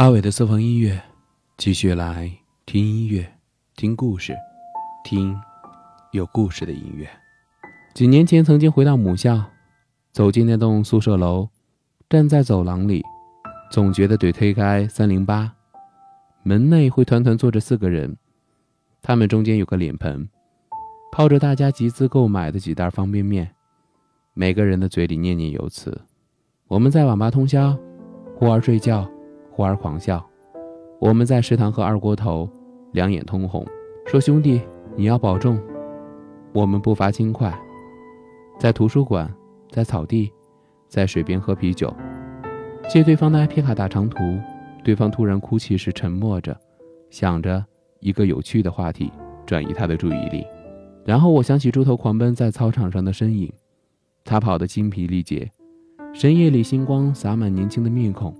[0.00, 0.98] 阿伟的私房音乐，
[1.58, 2.32] 继续来
[2.64, 3.30] 听音乐，
[3.76, 4.34] 听故事，
[5.04, 5.38] 听
[6.12, 7.06] 有故事的音乐。
[7.92, 9.44] 几年前，曾经回到母校，
[10.10, 11.46] 走进那栋宿舍楼，
[12.08, 13.04] 站在走廊里，
[13.70, 15.52] 总觉得得推开三零八，
[16.44, 18.16] 门内会团团坐着四个人，
[19.02, 20.26] 他们中间有个脸盆，
[21.12, 23.54] 泡着大家集资购买的几袋方便面，
[24.32, 26.00] 每个人的嘴里念念有词。
[26.68, 27.78] 我们在网吧通宵，
[28.34, 29.06] 忽而睡觉。
[29.60, 30.26] 忽而狂笑，
[30.98, 32.48] 我们在食堂喝二锅头，
[32.92, 33.62] 两眼通红，
[34.06, 34.58] 说：“兄弟，
[34.96, 35.60] 你要保重。”
[36.54, 37.54] 我们步伐轻快，
[38.58, 39.30] 在图书馆，
[39.68, 40.32] 在草地，
[40.88, 41.94] 在水边喝啤酒，
[42.88, 44.18] 借对方的 IP 卡打长途。
[44.82, 46.58] 对方突然哭泣时，沉默着，
[47.10, 47.62] 想着
[48.00, 49.12] 一个有趣的话题，
[49.44, 50.42] 转移他的注意力。
[51.04, 53.52] 然后我想起猪头狂奔在操场上的身影，
[54.24, 55.52] 他跑得精疲力竭，
[56.14, 58.34] 深夜里星光洒满年轻的面孔。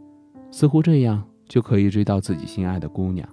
[0.51, 3.29] 似乎这样就可以追到自己心爱的姑娘。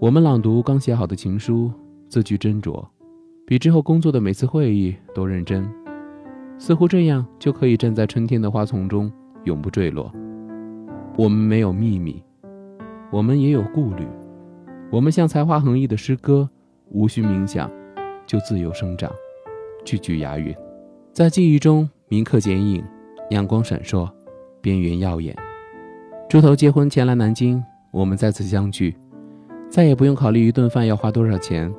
[0.00, 1.70] 我们朗读刚写好的情书，
[2.08, 2.84] 字句斟酌，
[3.46, 5.68] 比之后工作的每次会议都认真。
[6.58, 9.10] 似乎这样就可以站在春天的花丛中，
[9.44, 10.12] 永不坠落。
[11.16, 12.22] 我们没有秘密，
[13.10, 14.06] 我们也有顾虑。
[14.90, 16.48] 我们像才华横溢的诗歌，
[16.90, 17.70] 无需冥想，
[18.26, 19.10] 就自由生长，
[19.84, 20.54] 句句押韵，
[21.12, 22.84] 在记忆中铭刻剪影，
[23.30, 24.08] 阳光闪烁，
[24.60, 25.36] 边缘耀眼。
[26.26, 28.96] 猪头结婚前来南京，我们再次相聚，
[29.68, 31.72] 再也不用考虑一顿饭要花多少钱，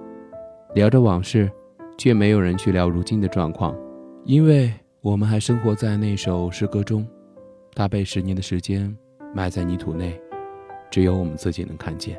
[0.76, 1.52] 聊着往事，
[1.98, 3.76] 却没有人去聊如今的状况，
[4.24, 7.06] 因为我们还生活在那首诗歌中，
[7.74, 8.96] 它被十年的时间
[9.34, 10.18] 埋在泥土内，
[10.90, 12.18] 只有我们自己能看见。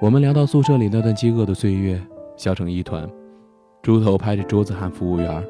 [0.00, 2.00] 我们聊到宿舍里那段饥饿的岁月，
[2.36, 3.08] 笑成一团。
[3.82, 5.44] 猪头拍着桌子喊服务员：“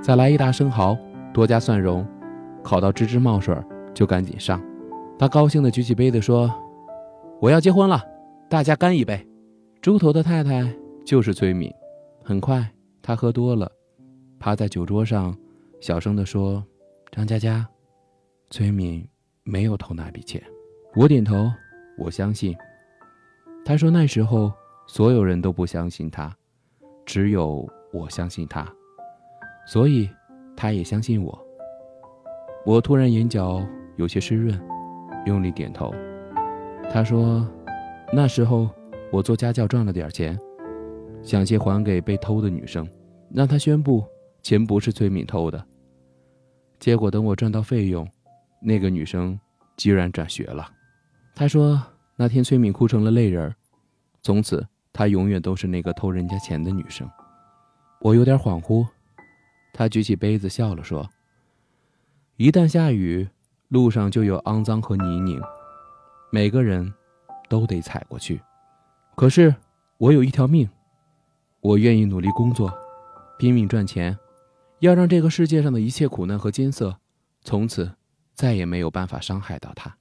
[0.00, 0.96] 再来一打生蚝，
[1.34, 2.06] 多加蒜蓉，
[2.62, 3.54] 烤到吱吱冒水
[3.92, 4.62] 就赶紧上。”
[5.20, 6.50] 他高兴地举起杯子说
[7.42, 8.02] ：“我要结婚了，
[8.48, 9.22] 大家干一杯。”
[9.82, 10.66] 猪头的太太
[11.04, 11.70] 就是崔敏。
[12.24, 12.66] 很快，
[13.02, 13.70] 他喝多了，
[14.38, 15.36] 趴在酒桌上，
[15.78, 16.64] 小声地说
[17.12, 17.68] ：“张佳佳，
[18.48, 19.06] 崔敏
[19.44, 20.42] 没有偷那笔钱。”
[20.96, 21.52] 我点头，
[21.98, 22.56] 我相信。
[23.62, 24.50] 他说：“那时候
[24.86, 26.34] 所有人都不相信他，
[27.04, 28.66] 只有我相信他，
[29.66, 30.08] 所以
[30.56, 31.38] 他也相信我。”
[32.64, 33.62] 我突然眼角
[33.96, 34.58] 有些湿润。
[35.26, 35.94] 用力点头，
[36.90, 37.46] 他说
[38.12, 38.68] ：“那时候
[39.12, 40.38] 我做家教赚了点钱，
[41.22, 42.88] 想借还给被偷的女生，
[43.30, 44.02] 让她宣布
[44.42, 45.62] 钱不是崔敏偷的。
[46.78, 48.08] 结果等我赚到费用，
[48.62, 49.38] 那个女生
[49.76, 50.66] 居然转学了。”
[51.36, 51.80] 他说
[52.16, 53.54] ：“那天崔敏哭成了泪人儿，
[54.22, 57.08] 从此她永远都是那个偷人家钱的女生。”
[58.00, 58.86] 我有点恍惚，
[59.74, 61.06] 他举起杯子笑了说
[62.36, 63.28] ：“一旦下雨。”
[63.70, 65.40] 路上就有肮脏和泥泞，
[66.32, 66.92] 每个人
[67.48, 68.40] 都得踩过去。
[69.14, 69.54] 可是
[69.96, 70.68] 我有一条命，
[71.60, 72.76] 我愿意努力工作，
[73.38, 74.18] 拼命赚钱，
[74.80, 76.96] 要让这个世界上的一切苦难和艰涩，
[77.42, 77.88] 从此
[78.34, 79.96] 再也没有办法伤害到他。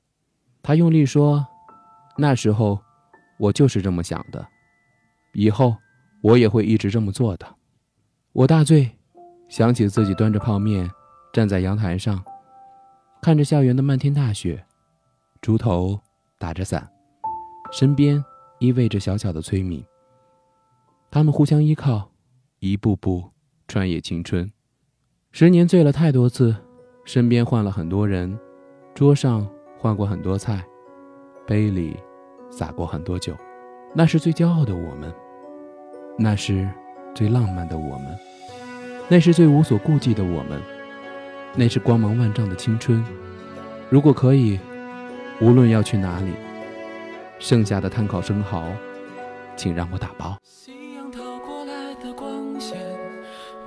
[0.63, 1.46] 他用力说
[2.18, 2.81] ：“那时候
[3.38, 4.44] 我就是这么想的，
[5.34, 5.75] 以后
[6.24, 7.46] 我也会一直这么做的。”
[8.34, 8.90] 我大醉，
[9.47, 10.90] 想起自己端着泡面
[11.31, 12.19] 站在阳台上。
[13.22, 14.63] 看着校园的漫天大雪，
[15.41, 16.00] 猪头
[16.38, 16.90] 打着伞，
[17.69, 18.24] 身边
[18.59, 19.84] 依偎着小小的崔敏。
[21.12, 22.09] 他们互相依靠，
[22.59, 23.25] 一步步
[23.68, 24.50] 穿越青春。
[25.31, 26.56] 十年醉了太多次，
[27.03, 28.40] 身边换了很多人，
[28.96, 29.46] 桌上
[29.78, 30.66] 换过很多菜，
[31.46, 31.97] 杯里
[32.50, 33.36] 洒过很多酒。
[33.94, 35.13] 那是最骄傲的我们，
[36.18, 36.69] 那是
[37.13, 38.18] 最浪漫的我们，
[39.09, 40.79] 那是最无所顾忌的我们。
[41.56, 43.04] 那是光芒万丈的青春。
[43.90, 44.60] 如果可以，
[45.42, 46.32] 无论要去哪里，
[47.40, 48.64] 剩下的碳烤生蚝，
[49.56, 50.38] 请让我打包。
[50.44, 52.78] 夕阳透过来的光线，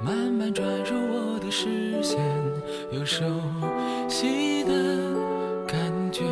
[0.04, 2.18] 慢慢转入我的视线，
[2.92, 3.24] 有熟
[4.08, 4.72] 悉的
[5.66, 5.78] 感
[6.12, 6.22] 觉。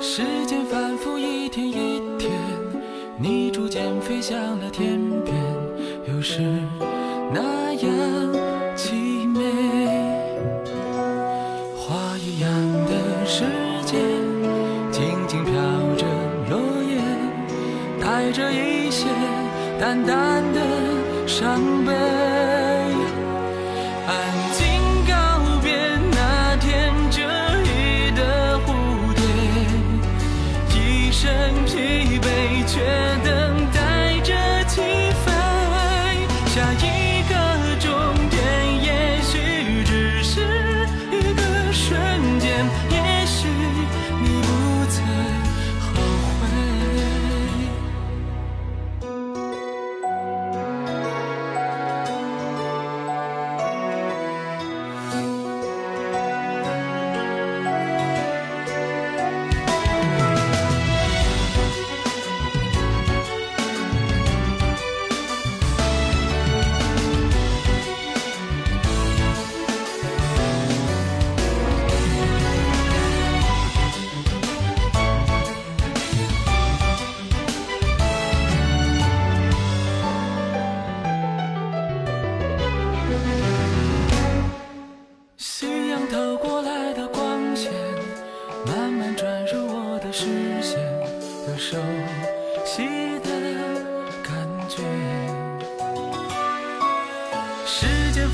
[0.00, 2.30] 时间反复一天一天，
[3.18, 5.34] 你逐渐飞向了天边，
[6.08, 6.42] 有时
[18.32, 19.06] 着一些
[19.78, 20.60] 淡淡的
[21.26, 21.92] 伤悲，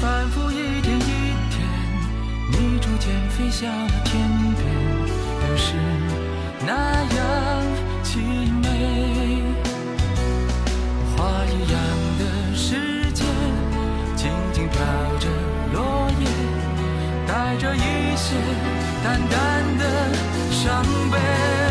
[0.06, 1.00] 反复一天一
[1.50, 1.66] 天，
[2.52, 4.22] 你逐渐飞向了天
[4.54, 4.64] 边，
[5.50, 5.74] 又是
[6.64, 6.72] 那
[7.16, 7.18] 样
[8.04, 8.20] 凄
[8.62, 9.42] 美。
[11.16, 11.76] 花一样
[12.20, 13.24] 的世界，
[14.14, 14.78] 静静飘
[15.18, 15.28] 着
[15.72, 16.24] 落叶，
[17.26, 18.36] 带着一些
[19.02, 20.14] 淡淡的
[20.52, 21.65] 伤悲。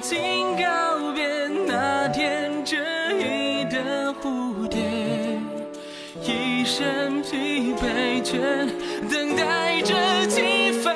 [0.00, 1.26] 经告别
[1.66, 2.76] 那天这
[3.18, 4.80] 一的蝴蝶，
[6.22, 8.38] 一身疲惫，却
[9.10, 10.94] 等待着几分。